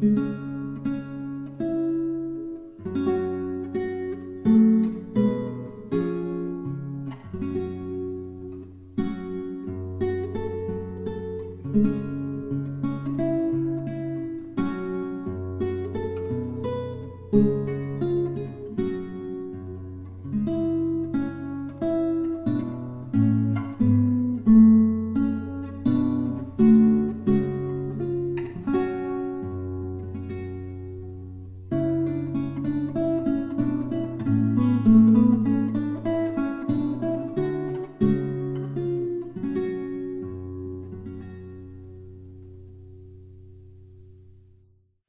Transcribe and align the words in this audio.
Música 0.00 0.49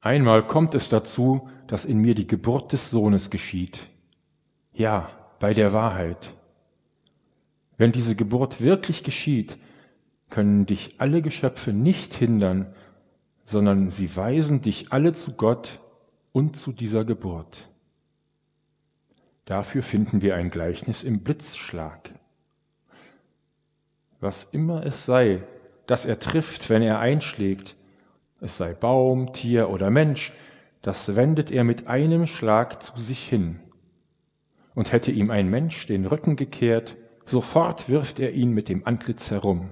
Einmal 0.02 0.44
kommt 0.44 0.74
es 0.74 0.88
dazu, 0.88 1.48
dass 1.68 1.84
in 1.84 1.98
mir 1.98 2.16
die 2.16 2.26
Geburt 2.26 2.72
des 2.72 2.90
Sohnes 2.90 3.30
geschieht. 3.30 3.88
Ja, 4.72 5.08
bei 5.38 5.54
der 5.54 5.72
Wahrheit. 5.72 6.34
Wenn 7.76 7.92
diese 7.92 8.16
Geburt 8.16 8.60
wirklich 8.60 9.04
geschieht, 9.04 9.58
können 10.28 10.66
dich 10.66 10.96
alle 10.98 11.22
Geschöpfe 11.22 11.72
nicht 11.72 12.14
hindern, 12.14 12.74
sondern 13.44 13.90
sie 13.90 14.14
weisen 14.16 14.60
dich 14.60 14.92
alle 14.92 15.12
zu 15.12 15.34
Gott 15.34 15.78
und 16.32 16.56
zu 16.56 16.72
dieser 16.72 17.04
Geburt. 17.04 17.68
Dafür 19.44 19.84
finden 19.84 20.20
wir 20.20 20.34
ein 20.34 20.50
Gleichnis 20.50 21.04
im 21.04 21.20
Blitzschlag. 21.20 22.10
Was 24.18 24.44
immer 24.44 24.84
es 24.84 25.06
sei, 25.06 25.44
das 25.86 26.06
er 26.06 26.18
trifft, 26.18 26.70
wenn 26.70 26.82
er 26.82 26.98
einschlägt, 26.98 27.76
es 28.42 28.56
sei 28.56 28.74
Baum, 28.74 29.32
Tier 29.32 29.70
oder 29.70 29.88
Mensch, 29.90 30.32
das 30.82 31.14
wendet 31.14 31.50
er 31.52 31.62
mit 31.62 31.86
einem 31.86 32.26
Schlag 32.26 32.82
zu 32.82 32.98
sich 32.98 33.26
hin. 33.26 33.60
Und 34.74 34.90
hätte 34.90 35.12
ihm 35.12 35.30
ein 35.30 35.48
Mensch 35.48 35.86
den 35.86 36.04
Rücken 36.06 36.34
gekehrt, 36.34 36.96
sofort 37.24 37.88
wirft 37.88 38.18
er 38.18 38.32
ihn 38.32 38.52
mit 38.52 38.68
dem 38.68 38.84
Antlitz 38.84 39.30
herum. 39.30 39.70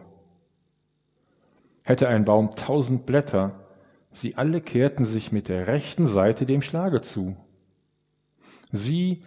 Hätte 1.82 2.08
ein 2.08 2.24
Baum 2.24 2.54
tausend 2.54 3.06
Blätter, 3.06 3.66
sie 4.12 4.36
alle 4.36 4.60
kehrten 4.60 5.04
sich 5.04 5.32
mit 5.32 5.48
der 5.48 5.66
rechten 5.66 6.06
Seite 6.06 6.46
dem 6.46 6.62
Schlage 6.62 7.00
zu. 7.00 7.36
Sie, 8.70 9.24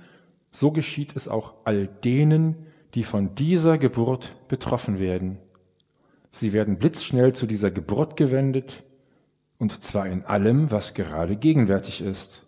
so 0.51 0.71
geschieht 0.71 1.17
es 1.17 1.27
auch 1.27 1.55
all 1.65 1.87
denen, 1.87 2.67
die 2.93 3.03
von 3.03 3.35
dieser 3.35 3.77
Geburt 3.77 4.37
betroffen 4.47 4.99
werden. 4.99 5.37
Sie 6.31 6.53
werden 6.53 6.77
blitzschnell 6.77 7.33
zu 7.33 7.45
dieser 7.45 7.71
Geburt 7.71 8.15
gewendet, 8.15 8.83
und 9.63 9.81
zwar 9.81 10.07
in 10.07 10.25
allem, 10.25 10.71
was 10.71 10.93
gerade 10.93 11.37
gegenwärtig 11.37 12.01
ist, 12.01 12.45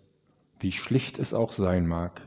wie 0.60 0.70
schlicht 0.70 1.18
es 1.18 1.32
auch 1.32 1.50
sein 1.50 1.86
mag. 1.86 2.20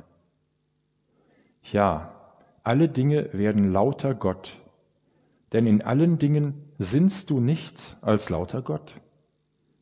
Ja, 1.72 2.16
alle 2.64 2.90
Dinge 2.90 3.30
werden 3.32 3.72
lauter 3.72 4.16
Gott, 4.16 4.58
denn 5.54 5.68
in 5.68 5.84
allen 5.84 6.18
Dingen 6.18 6.56
sinnst 6.80 7.30
du 7.30 7.40
nichts 7.40 7.98
als 8.02 8.32
lauter 8.32 8.64
Gott. 8.64 9.00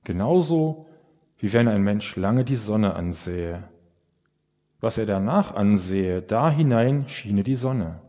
Genauso 0.03 0.87
wie 1.37 1.53
wenn 1.53 1.69
ein 1.69 1.83
Mensch 1.83 2.17
lange 2.17 2.43
die 2.43 2.57
Sonne 2.57 2.93
ansähe. 2.93 3.63
Was 4.81 4.97
er 4.97 5.05
danach 5.05 5.55
ansähe, 5.55 6.21
da 6.21 6.51
hinein 6.51 7.07
schiene 7.07 7.43
die 7.43 7.55
Sonne. 7.55 8.01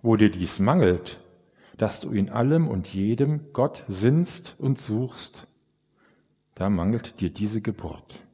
Wo 0.00 0.16
dir 0.16 0.30
dies 0.30 0.60
mangelt, 0.60 1.20
dass 1.76 2.00
du 2.00 2.10
in 2.10 2.30
allem 2.30 2.68
und 2.68 2.94
jedem 2.94 3.52
Gott 3.52 3.84
sinnst 3.86 4.58
und 4.58 4.78
suchst, 4.78 5.46
da 6.58 6.68
mangelt 6.68 7.20
dir 7.20 7.30
diese 7.30 7.60
Geburt. 7.60 8.27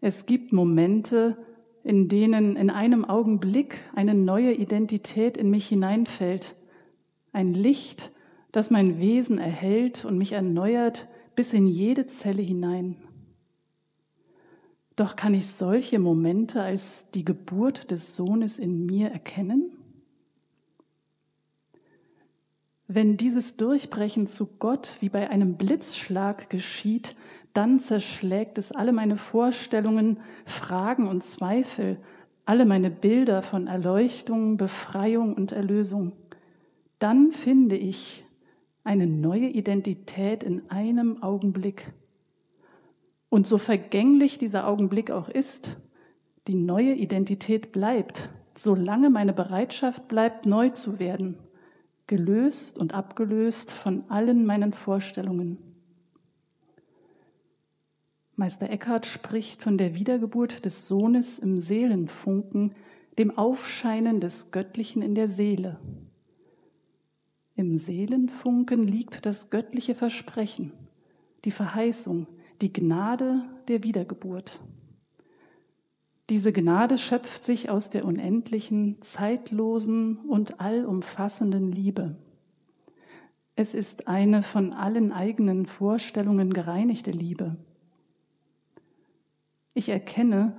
Es 0.00 0.26
gibt 0.26 0.52
Momente, 0.52 1.36
in 1.84 2.08
denen 2.08 2.56
in 2.56 2.70
einem 2.70 3.04
Augenblick 3.04 3.80
eine 3.94 4.14
neue 4.14 4.52
Identität 4.52 5.36
in 5.36 5.50
mich 5.50 5.68
hineinfällt, 5.68 6.56
ein 7.32 7.54
Licht, 7.54 8.10
das 8.52 8.70
mein 8.70 8.98
Wesen 8.98 9.38
erhält 9.38 10.04
und 10.04 10.18
mich 10.18 10.32
erneuert 10.32 11.08
bis 11.36 11.52
in 11.52 11.66
jede 11.66 12.06
Zelle 12.06 12.42
hinein. 12.42 12.96
Doch 14.96 15.16
kann 15.16 15.34
ich 15.34 15.46
solche 15.46 15.98
Momente 15.98 16.60
als 16.60 17.10
die 17.12 17.24
Geburt 17.24 17.90
des 17.90 18.16
Sohnes 18.16 18.58
in 18.58 18.84
mir 18.84 19.08
erkennen? 19.08 19.79
Wenn 22.92 23.16
dieses 23.16 23.56
Durchbrechen 23.56 24.26
zu 24.26 24.46
Gott 24.58 24.96
wie 24.98 25.10
bei 25.10 25.30
einem 25.30 25.54
Blitzschlag 25.54 26.50
geschieht, 26.50 27.14
dann 27.52 27.78
zerschlägt 27.78 28.58
es 28.58 28.72
alle 28.72 28.90
meine 28.90 29.16
Vorstellungen, 29.16 30.18
Fragen 30.44 31.06
und 31.06 31.22
Zweifel, 31.22 31.98
alle 32.46 32.66
meine 32.66 32.90
Bilder 32.90 33.42
von 33.42 33.68
Erleuchtung, 33.68 34.56
Befreiung 34.56 35.34
und 35.34 35.52
Erlösung. 35.52 36.14
Dann 36.98 37.30
finde 37.30 37.76
ich 37.76 38.24
eine 38.82 39.06
neue 39.06 39.46
Identität 39.46 40.42
in 40.42 40.68
einem 40.68 41.22
Augenblick. 41.22 41.92
Und 43.28 43.46
so 43.46 43.58
vergänglich 43.58 44.38
dieser 44.38 44.66
Augenblick 44.66 45.12
auch 45.12 45.28
ist, 45.28 45.76
die 46.48 46.56
neue 46.56 46.94
Identität 46.94 47.70
bleibt, 47.70 48.30
solange 48.56 49.10
meine 49.10 49.32
Bereitschaft 49.32 50.08
bleibt, 50.08 50.44
neu 50.44 50.70
zu 50.70 50.98
werden, 50.98 51.38
gelöst 52.10 52.76
und 52.76 52.92
abgelöst 52.92 53.70
von 53.70 54.02
allen 54.08 54.44
meinen 54.44 54.72
Vorstellungen. 54.72 55.58
Meister 58.34 58.68
Eckhart 58.68 59.06
spricht 59.06 59.62
von 59.62 59.78
der 59.78 59.94
Wiedergeburt 59.94 60.64
des 60.64 60.88
Sohnes 60.88 61.38
im 61.38 61.60
Seelenfunken, 61.60 62.74
dem 63.16 63.38
Aufscheinen 63.38 64.18
des 64.18 64.50
Göttlichen 64.50 65.02
in 65.02 65.14
der 65.14 65.28
Seele. 65.28 65.78
Im 67.54 67.78
Seelenfunken 67.78 68.88
liegt 68.88 69.24
das 69.24 69.50
göttliche 69.50 69.94
Versprechen, 69.94 70.72
die 71.44 71.52
Verheißung, 71.52 72.26
die 72.60 72.72
Gnade 72.72 73.44
der 73.68 73.84
Wiedergeburt. 73.84 74.60
Diese 76.30 76.52
Gnade 76.52 76.96
schöpft 76.96 77.44
sich 77.44 77.70
aus 77.70 77.90
der 77.90 78.04
unendlichen, 78.04 79.02
zeitlosen 79.02 80.16
und 80.16 80.60
allumfassenden 80.60 81.72
Liebe. 81.72 82.14
Es 83.56 83.74
ist 83.74 84.06
eine 84.06 84.44
von 84.44 84.72
allen 84.72 85.10
eigenen 85.10 85.66
Vorstellungen 85.66 86.52
gereinigte 86.52 87.10
Liebe. 87.10 87.56
Ich 89.74 89.88
erkenne, 89.88 90.56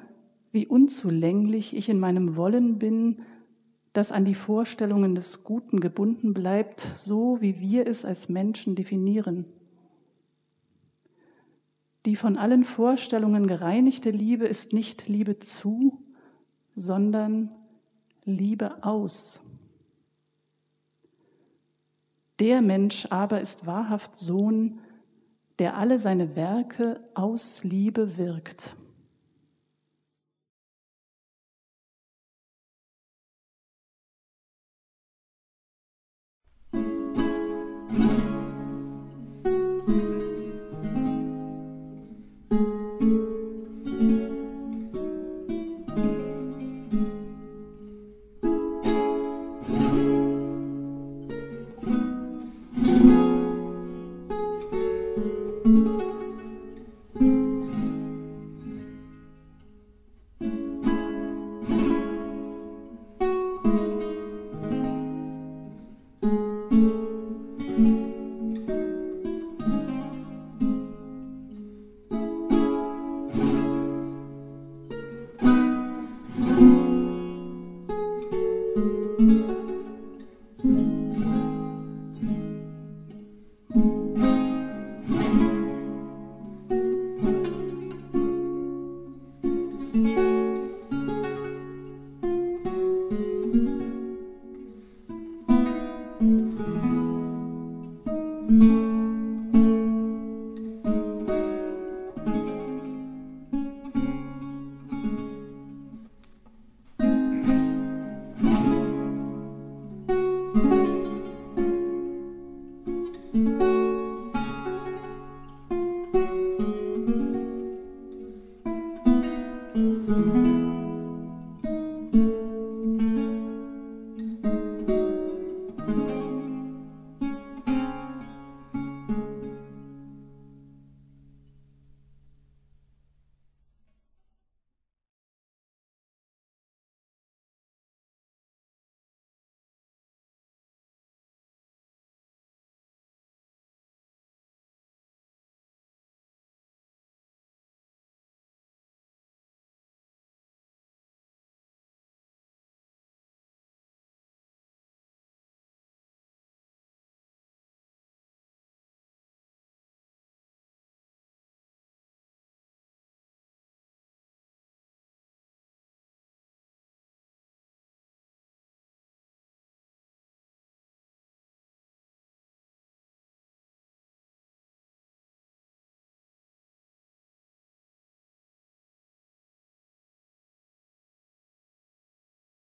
wie 0.51 0.67
unzulänglich 0.67 1.73
ich 1.73 1.87
in 1.87 2.01
meinem 2.01 2.35
Wollen 2.35 2.77
bin, 2.77 3.21
das 3.93 4.11
an 4.11 4.25
die 4.25 4.35
Vorstellungen 4.35 5.15
des 5.15 5.45
Guten 5.45 5.79
gebunden 5.79 6.33
bleibt, 6.33 6.81
so 6.97 7.37
wie 7.39 7.61
wir 7.61 7.87
es 7.87 8.03
als 8.03 8.27
Menschen 8.27 8.75
definieren. 8.75 9.45
Die 12.05 12.15
von 12.15 12.37
allen 12.37 12.63
Vorstellungen 12.63 13.47
gereinigte 13.47 14.09
Liebe 14.09 14.45
ist 14.45 14.73
nicht 14.73 15.07
Liebe 15.07 15.39
zu, 15.39 16.03
sondern 16.75 17.51
Liebe 18.25 18.83
aus. 18.83 19.39
Der 22.39 22.61
Mensch 22.61 23.05
aber 23.11 23.39
ist 23.41 23.67
wahrhaft 23.67 24.15
Sohn, 24.15 24.79
der 25.59 25.77
alle 25.77 25.99
seine 25.99 26.35
Werke 26.35 26.99
aus 27.13 27.63
Liebe 27.63 28.17
wirkt. 28.17 28.75